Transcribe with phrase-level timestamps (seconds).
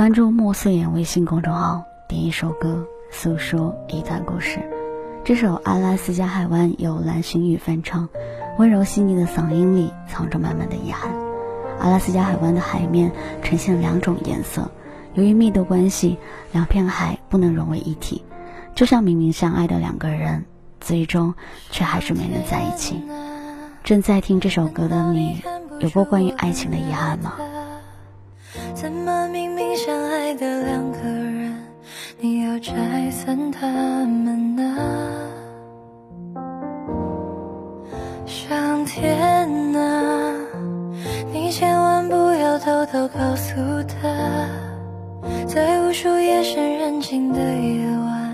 [0.00, 4.58] 关注莫素颜微信公众号，点一首歌，诉说一段故事。
[5.22, 8.08] 这首《阿拉斯加海湾》由蓝星宇翻唱，
[8.58, 11.12] 温柔细腻的嗓音里藏着满满的遗憾。
[11.78, 14.66] 阿拉斯加海湾的海面呈现两种颜色，
[15.12, 16.16] 由于密度关系，
[16.50, 18.24] 两片海不能融为一体，
[18.74, 20.42] 就像明明相爱的两个人，
[20.80, 21.34] 最终
[21.70, 22.98] 却还是没能在一起。
[23.84, 25.42] 正在听这首歌的你，
[25.80, 27.34] 有过关于爱情的遗憾吗？
[30.40, 31.54] 的两个人，
[32.18, 34.74] 你要拆散他们呢？
[38.24, 39.18] 上天
[39.76, 40.34] 啊，
[41.30, 44.08] 你千万不要偷偷告诉他，
[45.46, 48.32] 在无数夜深人静的夜晚，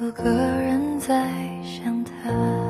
[0.00, 1.28] 有个人在
[1.62, 2.69] 想他。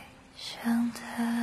[0.63, 1.40] 想他。